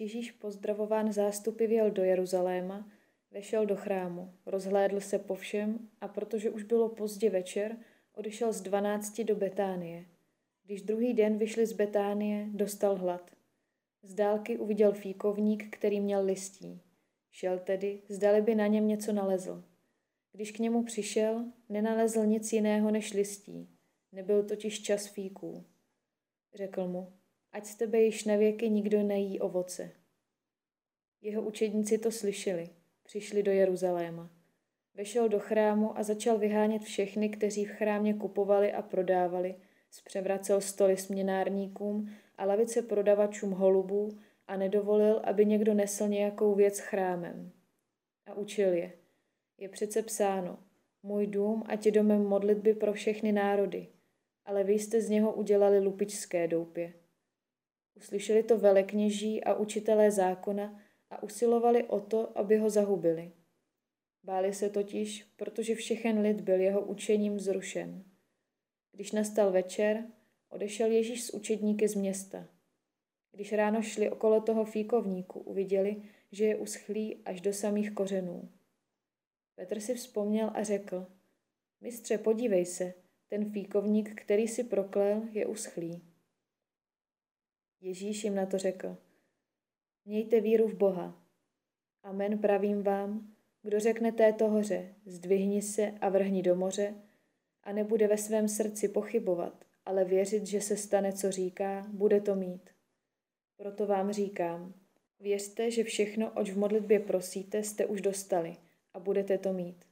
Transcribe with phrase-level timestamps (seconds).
[0.00, 2.90] Ježíš pozdravován zástupy vjel do Jeruzaléma,
[3.30, 7.76] vešel do chrámu, rozhlédl se po všem a protože už bylo pozdě večer,
[8.14, 10.04] odešel z dvanácti do Betánie.
[10.64, 13.30] Když druhý den vyšli z Betánie, dostal hlad.
[14.02, 16.80] Z dálky uviděl fíkovník, který měl listí.
[17.30, 19.64] Šel tedy, zdali by na něm něco nalezl.
[20.32, 23.68] Když k němu přišel, nenalezl nic jiného než listí.
[24.12, 25.64] Nebyl totiž čas fíků.
[26.54, 27.12] Řekl mu,
[27.52, 29.90] ať z tebe již nevěky nikdo nejí ovoce.
[31.22, 32.68] Jeho učedníci to slyšeli,
[33.02, 34.30] přišli do Jeruzaléma.
[34.94, 39.54] Vešel do chrámu a začal vyhánět všechny, kteří v chrámě kupovali a prodávali,
[39.90, 47.52] zpřevracel stoly směnárníkům a lavice prodavačům holubů a nedovolil, aby někdo nesl nějakou věc chrámem.
[48.26, 48.92] A učil je.
[49.58, 50.58] Je přece psáno,
[51.02, 53.86] můj dům ať je domem modlitby pro všechny národy,
[54.44, 56.92] ale vy jste z něho udělali lupičské doupě.
[57.98, 63.32] Uslyšeli to velekněží a učitelé zákona a usilovali o to, aby ho zahubili.
[64.22, 68.04] Báli se totiž, protože všechen lid byl jeho učením zrušen.
[68.92, 70.04] Když nastal večer,
[70.48, 72.48] odešel Ježíš s učedníky z města.
[73.32, 78.48] Když ráno šli okolo toho fíkovníku, uviděli, že je uschlý až do samých kořenů.
[79.54, 81.06] Petr si vzpomněl a řekl,
[81.80, 82.94] mistře, podívej se,
[83.28, 86.07] ten fíkovník, který si proklel, je uschlý.
[87.80, 88.96] Ježíš jim na to řekl,
[90.04, 91.22] mějte víru v Boha.
[92.02, 96.94] Amen pravím vám, kdo řekne této hoře, zdvihni se a vrhni do moře,
[97.62, 102.34] a nebude ve svém srdci pochybovat, ale věřit, že se stane, co říká, bude to
[102.34, 102.70] mít.
[103.56, 104.74] Proto vám říkám,
[105.20, 108.56] věřte, že všechno, oč v modlitbě prosíte, jste už dostali
[108.94, 109.84] a budete to mít.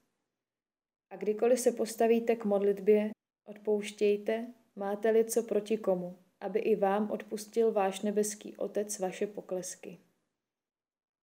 [1.11, 3.11] A kdykoliv se postavíte k modlitbě,
[3.45, 10.01] odpouštějte, máte-li co proti komu, aby i vám odpustil váš nebeský Otec vaše poklesky.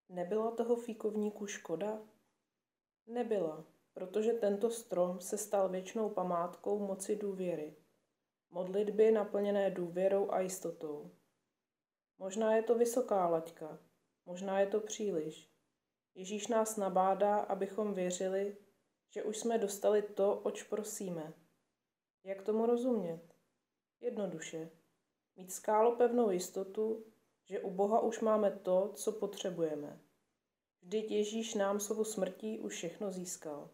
[0.10, 2.02] Nebyla toho fíkovníku škoda?
[3.08, 7.76] Nebyla, protože tento strom se stal věčnou památkou moci důvěry.
[8.50, 11.12] Modlitby naplněné důvěrou a jistotou.
[12.18, 13.80] Možná je to vysoká laťka,
[14.26, 15.50] možná je to příliš.
[16.16, 18.58] Ježíš nás nabádá, abychom věřili,
[19.10, 21.34] že už jsme dostali to, oč prosíme.
[22.24, 23.36] Jak tomu rozumět?
[24.02, 24.70] Jednoduše.
[25.36, 27.06] Mít skálo pevnou jistotu,
[27.46, 30.00] že u Boha už máme to, co potřebujeme.
[30.82, 33.70] Vždyť Ježíš nám svou smrtí už všechno získal.